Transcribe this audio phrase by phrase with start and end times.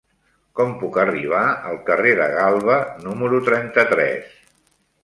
[0.59, 1.43] Com puc arribar
[1.73, 4.35] al carrer de Galba número trenta-tres?